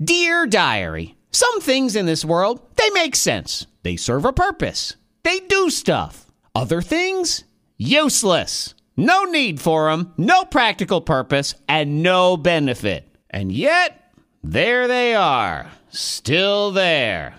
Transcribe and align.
Dear 0.00 0.46
Diary, 0.46 1.16
some 1.32 1.60
things 1.60 1.96
in 1.96 2.06
this 2.06 2.24
world, 2.24 2.60
they 2.76 2.88
make 2.90 3.16
sense. 3.16 3.66
They 3.82 3.96
serve 3.96 4.24
a 4.24 4.32
purpose. 4.32 4.94
They 5.24 5.40
do 5.40 5.70
stuff. 5.70 6.30
Other 6.54 6.80
things, 6.80 7.42
useless. 7.76 8.74
No 8.96 9.24
need 9.24 9.60
for 9.60 9.90
them, 9.90 10.14
no 10.16 10.44
practical 10.44 11.00
purpose, 11.00 11.56
and 11.68 12.00
no 12.00 12.36
benefit. 12.36 13.12
And 13.28 13.50
yet, 13.50 14.14
there 14.44 14.86
they 14.86 15.16
are, 15.16 15.68
still 15.88 16.70
there, 16.70 17.34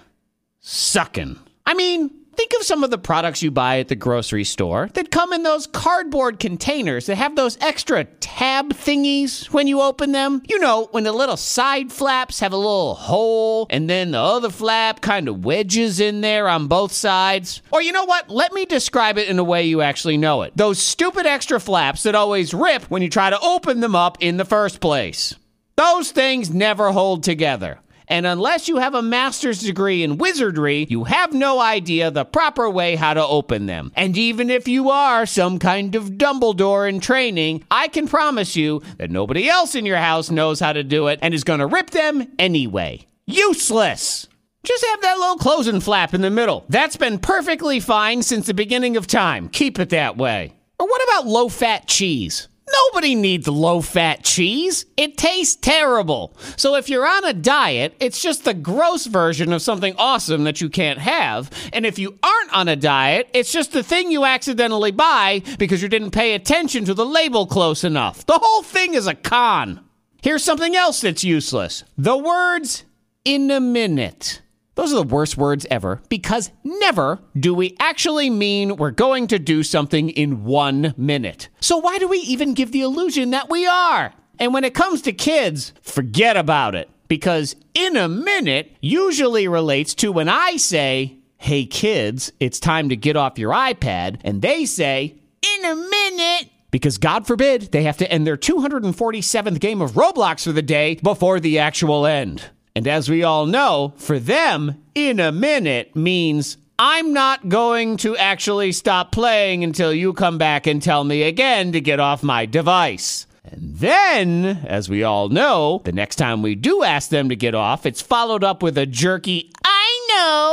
sucking. 0.60 1.40
I 1.66 1.76
mean, 1.76 2.10
think 2.36 2.52
of 2.60 2.66
some 2.66 2.84
of 2.84 2.92
the 2.92 2.98
products 2.98 3.42
you 3.42 3.52
buy 3.52 3.80
at 3.80 3.88
the 3.88 3.96
grocery 3.96 4.44
store 4.44 4.90
that 4.96 5.09
come 5.30 5.36
in 5.36 5.44
those 5.44 5.68
cardboard 5.68 6.40
containers 6.40 7.06
that 7.06 7.16
have 7.16 7.36
those 7.36 7.56
extra 7.62 8.04
tab 8.04 8.74
thingies 8.74 9.46
when 9.52 9.68
you 9.68 9.80
open 9.80 10.12
them. 10.12 10.42
You 10.48 10.58
know, 10.58 10.88
when 10.90 11.04
the 11.04 11.12
little 11.12 11.38
side 11.38 11.92
flaps 11.92 12.40
have 12.40 12.52
a 12.52 12.58
little 12.58 12.96
hole 12.96 13.68
and 13.70 13.88
then 13.88 14.10
the 14.10 14.18
other 14.18 14.50
flap 14.50 15.02
kind 15.02 15.28
of 15.28 15.46
wedges 15.46 16.00
in 16.00 16.22
there 16.22 16.50
on 16.50 16.66
both 16.66 16.92
sides. 16.92 17.62
Or 17.72 17.80
you 17.80 17.92
know 17.92 18.06
what? 18.06 18.32
Let 18.32 18.54
me 18.54 18.66
describe 18.66 19.20
it 19.20 19.30
in 19.30 19.38
a 19.38 19.44
way 19.44 19.66
you 19.66 19.82
actually 19.82 20.18
know 20.18 20.42
it. 20.42 20.54
Those 20.56 20.80
stupid 20.80 21.28
extra 21.28 21.60
flaps 21.60 22.02
that 22.04 22.16
always 22.16 22.52
rip 22.52 22.86
when 22.86 23.04
you 23.04 23.10
try 23.10 23.30
to 23.30 23.40
open 23.40 23.82
them 23.82 23.96
up 23.96 24.18
in 24.20 24.38
the 24.38 24.46
first 24.46 24.80
place. 24.80 25.36
Those 25.76 26.12
things 26.12 26.50
never 26.50 26.92
hold 26.92 27.24
together. 27.24 27.82
And 28.10 28.26
unless 28.26 28.68
you 28.68 28.78
have 28.78 28.96
a 28.96 29.04
master's 29.04 29.60
degree 29.60 30.04
in 30.04 30.18
wizardry, 30.18 30.88
you 30.90 31.04
have 31.04 31.32
no 31.32 31.60
idea 31.60 32.10
the 32.10 32.26
proper 32.26 32.68
way 32.70 32.96
how 32.96 33.14
to 33.14 33.26
open 33.26 33.68
them. 33.68 33.92
And 33.96 34.18
even 34.18 34.50
if 34.50 34.68
you 34.68 34.90
are 34.90 35.28
some 35.28 35.60
kind 35.60 35.94
of 35.94 36.12
Dumbledore 36.12 36.90
in 36.90 37.00
training, 37.00 37.64
I 37.70 37.88
can 37.88 38.08
promise 38.08 38.56
you 38.56 38.82
that 38.98 39.12
nobody 39.12 39.48
else 39.48 39.76
in 39.76 39.86
your 39.86 39.98
house 39.98 40.32
knows 40.32 40.60
how 40.60 40.74
to 40.74 40.84
do 40.84 41.08
it 41.08 41.20
and 41.22 41.34
is 41.34 41.44
going 41.44 41.60
to 41.60 41.68
rip 41.68 41.92
them 41.92 42.28
anyway. 42.40 43.08
Useless! 43.28 44.28
Just 44.64 44.86
have 44.88 45.02
that 45.02 45.18
little 45.18 45.38
closing 45.38 45.80
flap 45.80 46.14
in 46.14 46.22
the 46.22 46.30
middle. 46.30 46.66
That's 46.68 46.98
been 46.98 47.20
perfectly 47.20 47.80
fine 47.80 48.24
since 48.24 48.48
the 48.48 48.54
beginning 48.54 48.98
of 48.98 49.08
time. 49.08 49.50
Keep 49.50 49.80
it 49.80 49.90
that 49.90 50.18
way. 50.18 50.54
Or 50.80 50.88
what 50.88 51.04
about 51.04 51.28
low 51.28 51.48
fat 51.48 51.88
cheese? 51.88 52.48
Nobody 52.86 53.16
needs 53.16 53.48
low 53.48 53.82
fat 53.82 54.24
cheese. 54.24 54.86
It 54.98 55.18
tastes 55.18 55.56
terrible. 55.56 56.36
So 56.56 56.76
if 56.76 56.90
you're 56.90 57.08
on 57.08 57.26
a 57.26 57.34
diet, 57.34 57.96
it's 58.00 58.22
just 58.22 58.46
the 58.46 58.54
gross 58.54 59.06
version 59.06 59.54
of 59.54 59.62
something 59.62 59.96
awesome 59.98 60.44
that 60.44 60.62
you 60.62 60.70
can't 60.70 61.00
have. 61.00 61.50
And 61.74 61.86
if 61.86 62.00
you 62.00 62.18
aren't 62.22 62.54
on 62.54 62.68
a 62.68 62.76
diet, 62.76 63.30
it's 63.34 63.52
just 63.52 63.72
the 63.72 63.84
thing 63.84 64.12
you 64.12 64.26
accidentally 64.26 64.92
buy 64.92 65.42
because 65.58 65.82
you 65.82 65.90
didn't 65.90 66.12
pay 66.12 66.34
attention 66.34 66.86
to 66.86 66.94
the 66.94 67.06
label 67.06 67.46
close 67.46 67.84
enough. 67.84 68.26
The 68.26 68.40
whole 68.42 68.64
thing 68.64 68.94
is 68.94 69.08
a 69.08 69.16
con. 69.16 69.82
Here's 70.22 70.44
something 70.44 70.76
else 70.76 71.02
that's 71.02 71.24
useless 71.24 71.84
the 71.98 72.18
words 72.18 72.84
in 73.26 73.52
a 73.52 73.60
minute. 73.60 74.42
Those 74.80 74.94
are 74.94 75.04
the 75.04 75.14
worst 75.14 75.36
words 75.36 75.66
ever 75.70 76.02
because 76.08 76.52
never 76.64 77.20
do 77.38 77.54
we 77.54 77.76
actually 77.82 78.30
mean 78.30 78.78
we're 78.78 78.92
going 78.92 79.28
to 79.28 79.38
do 79.38 79.62
something 79.62 80.10
in 80.10 80.46
one 80.46 80.94
minute. 80.96 81.50
So 81.60 81.76
why 81.76 81.98
do 81.98 82.08
we 82.08 82.20
even 82.20 82.54
give 82.54 82.72
the 82.72 82.84
illusion 82.84 83.32
that 83.32 83.50
we 83.50 83.68
are? 83.68 84.14
And 84.40 84.54
when 84.54 84.64
it 84.64 84.74
comes 84.74 85.02
to 85.02 85.12
kids, 85.12 85.74
forget 85.82 86.38
about 86.38 86.76
it 86.76 86.90
because 87.10 87.58
in 87.74 87.98
a 87.98 88.08
minute 88.08 88.72
usually 88.80 89.50
relates 89.50 89.94
to 89.96 90.14
when 90.14 90.30
I 90.30 90.56
say, 90.56 91.18
hey 91.40 91.66
kids, 91.66 92.32
it's 92.40 92.62
time 92.62 92.88
to 92.88 92.96
get 92.96 93.18
off 93.18 93.38
your 93.38 93.52
iPad, 93.52 94.22
and 94.24 94.42
they 94.42 94.64
say, 94.64 95.18
in 95.58 95.66
a 95.66 95.76
minute. 95.76 96.52
Because 96.72 96.98
God 96.98 97.28
forbid 97.28 97.74
they 97.74 97.84
have 97.84 97.98
to 97.98 98.10
end 98.10 98.26
their 98.26 98.38
247th 98.38 99.60
game 99.60 99.82
of 99.82 99.92
Roblox 99.96 100.46
for 100.46 100.54
the 100.54 100.62
day 100.62 100.96
before 101.04 101.42
the 101.42 101.60
actual 101.60 102.06
end. 102.06 102.46
And 102.76 102.88
as 102.88 103.10
we 103.10 103.24
all 103.24 103.46
know, 103.46 103.94
for 103.98 104.20
them, 104.20 104.82
in 104.96 105.20
a 105.20 105.32
minute 105.32 105.96
means 105.96 106.58
I'm 106.78 107.12
not 107.12 107.50
going 107.50 107.98
to 107.98 108.16
actually 108.16 108.72
stop 108.72 109.12
playing 109.12 109.64
until 109.64 109.94
you 109.94 110.14
come 110.14 110.38
back 110.38 110.66
and 110.66 110.82
tell 110.82 111.04
me 111.04 111.24
again 111.24 111.74
to 111.74 111.82
get 111.82 112.00
off 112.00 112.24
my 112.24 112.46
device. 112.46 113.28
And 113.44 113.76
then, 113.76 114.46
as 114.66 114.90
we 114.90 115.04
all 115.04 115.30
know, 115.30 115.82
the 115.84 115.92
next 115.92 116.16
time 116.18 116.42
we 116.42 116.56
do 116.56 116.84
ask 116.84 117.10
them 117.10 117.30
to 117.30 117.36
get 117.36 117.56
off, 117.56 117.86
it's 117.86 118.02
followed 118.02 118.44
up 118.44 118.64
with 118.64 118.78
a 118.78 118.86
jerky, 118.86 119.52
I 119.64 120.06
know. 120.10 120.49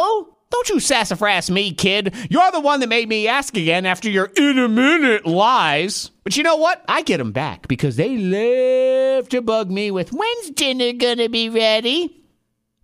Don't 0.51 0.69
you 0.69 0.81
sassafras 0.81 1.51
me, 1.51 1.73
kid. 1.73 2.15
You're 2.31 2.51
the 2.53 2.61
one 2.61 2.81
that 2.81 2.89
made 2.89 3.09
me 3.09 3.27
ask 3.27 3.57
again 3.57 3.85
after 3.85 4.09
your 4.09 4.31
in 4.37 4.59
a 4.59 4.69
minute 4.69 5.27
lies. 5.27 6.11
But 6.23 6.37
you 6.37 6.43
know 6.43 6.57
what? 6.57 6.85
I 6.89 7.03
get 7.03 7.19
them 7.19 7.33
back 7.33 7.69
because 7.69 7.97
they 7.97 8.17
love 8.17 9.29
to 9.31 9.43
bug 9.43 9.71
me 9.71 9.91
with 9.91 10.13
when's 10.13 10.51
dinner 10.51 10.93
gonna 10.93 11.29
be 11.29 11.49
ready? 11.49 12.25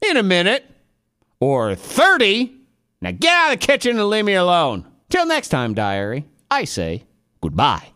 In 0.09 0.17
a 0.17 0.23
minute. 0.23 0.65
Or 1.41 1.75
30. 1.75 2.53
Now 3.01 3.13
get 3.13 3.33
out 3.33 3.53
of 3.55 3.61
the 3.61 3.67
kitchen 3.67 3.99
and 3.99 4.09
leave 4.09 4.25
me 4.25 4.35
alone. 4.35 4.87
Till 5.09 5.27
next 5.27 5.49
time, 5.49 5.75
diary, 5.75 6.25
I 6.51 6.65
say 6.65 7.05
goodbye. 7.41 7.92